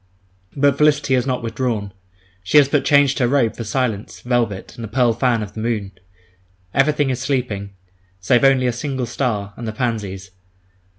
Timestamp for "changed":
2.83-3.19